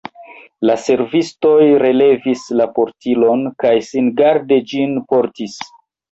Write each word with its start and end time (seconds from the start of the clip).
La 0.67 0.75
servistoj 0.83 1.65
relevis 1.83 2.45
la 2.61 2.65
portilon 2.77 3.43
kaj 3.65 3.73
singarde 3.89 4.59
ĝin 4.73 4.97
portis. 5.13 5.59